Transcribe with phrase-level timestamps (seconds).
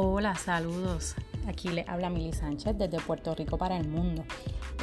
[0.00, 1.16] Hola, saludos.
[1.48, 4.22] Aquí le habla Mili Sánchez desde Puerto Rico para el mundo.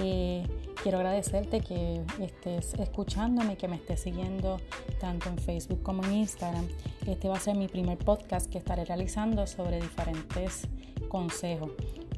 [0.00, 0.44] Eh,
[0.82, 4.60] quiero agradecerte que estés escuchándome, que me estés siguiendo
[4.98, 6.66] tanto en Facebook como en Instagram.
[7.06, 10.66] Este va a ser mi primer podcast que estaré realizando sobre diferentes
[11.06, 11.70] consejos.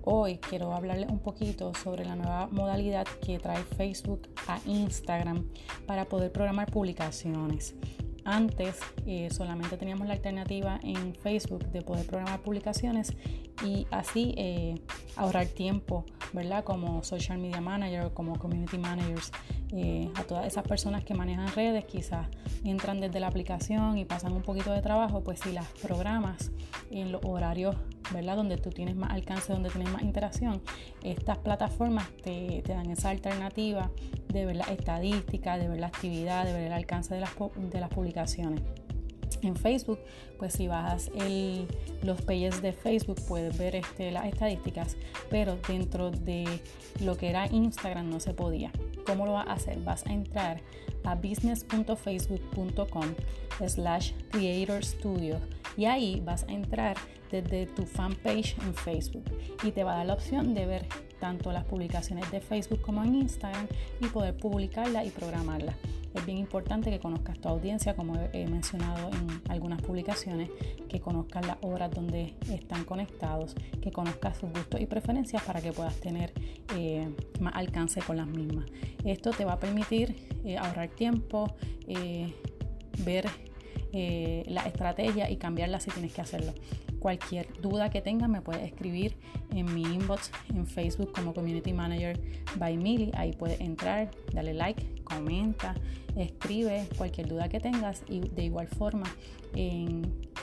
[0.02, 5.44] Hoy quiero hablarles un poquito sobre la nueva modalidad que trae Facebook a Instagram
[5.86, 7.74] para poder programar publicaciones.
[8.26, 13.12] Antes eh, solamente teníamos la alternativa en Facebook de poder programar publicaciones
[13.64, 14.74] y así eh,
[15.14, 16.64] ahorrar tiempo, ¿verdad?
[16.64, 19.30] Como social media manager como community managers.
[19.72, 22.26] Eh, a todas esas personas que manejan redes, quizás
[22.64, 26.50] entran desde la aplicación y pasan un poquito de trabajo, pues si las programas
[26.90, 27.76] en los horarios,
[28.12, 28.34] ¿verdad?
[28.34, 30.62] Donde tú tienes más alcance, donde tienes más interacción,
[31.04, 33.88] estas plataformas te dan esa alternativa
[34.36, 37.80] de ver la estadística, de ver la actividad, de ver el alcance de las, de
[37.80, 38.62] las publicaciones.
[39.42, 39.98] En Facebook,
[40.38, 41.66] pues si bajas el,
[42.02, 44.96] los pages de Facebook puedes ver este, las estadísticas,
[45.30, 46.60] pero dentro de
[47.00, 48.72] lo que era Instagram no se podía.
[49.06, 49.78] ¿Cómo lo vas a hacer?
[49.80, 50.60] Vas a entrar
[51.04, 53.14] a business.facebook.com
[53.66, 55.38] slash creator studio
[55.76, 56.96] y ahí vas a entrar
[57.30, 59.24] desde tu fanpage en Facebook
[59.62, 60.86] y te va a dar la opción de ver
[61.20, 63.66] tanto las publicaciones de Facebook como en Instagram
[64.00, 65.74] y poder publicarla y programarla.
[66.16, 70.48] Es bien importante que conozcas tu audiencia, como he mencionado en algunas publicaciones,
[70.88, 75.72] que conozcas las horas donde están conectados, que conozcas sus gustos y preferencias para que
[75.72, 76.32] puedas tener
[76.74, 77.06] eh,
[77.38, 78.64] más alcance con las mismas.
[79.04, 81.54] Esto te va a permitir eh, ahorrar tiempo,
[81.86, 82.32] eh,
[83.04, 83.28] ver
[83.92, 86.52] la estrategia y cambiarla si tienes que hacerlo.
[87.06, 89.14] Cualquier duda que tengas me puedes escribir
[89.54, 92.18] en mi inbox en Facebook como Community Manager
[92.56, 93.12] by Millie.
[93.14, 95.76] Ahí puedes entrar, darle like, comenta,
[96.16, 99.06] escribe cualquier duda que tengas y de igual forma
[99.54, 100.02] en,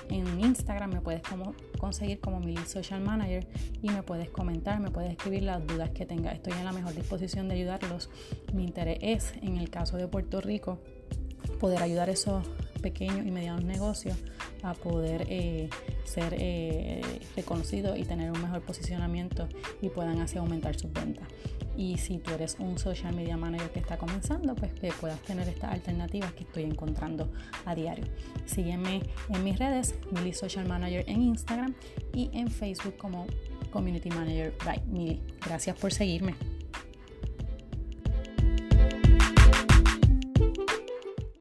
[0.09, 3.45] Instagram me puedes como, conseguir como Millie Social Manager
[3.81, 6.33] y me puedes comentar, me puedes escribir las dudas que tengas.
[6.35, 8.09] Estoy en la mejor disposición de ayudarlos.
[8.53, 10.79] Mi interés es, en el caso de Puerto Rico,
[11.59, 12.45] poder ayudar a esos
[12.83, 14.15] pequeños y medianos negocios
[14.61, 15.69] a poder eh,
[16.03, 17.01] ser eh,
[17.35, 19.47] reconocidos y tener un mejor posicionamiento
[19.81, 21.27] y puedan así aumentar sus ventas.
[21.75, 25.47] Y si tú eres un social media manager que está comenzando, pues que puedas tener
[25.49, 27.31] estas alternativas que estoy encontrando
[27.65, 28.05] a diario.
[28.45, 31.73] Sígueme en mis redes, Mili Social Manager en Instagram
[32.13, 33.25] y en Facebook como
[33.71, 35.23] Community Manager by Mili.
[35.43, 36.52] Gracias por seguirme.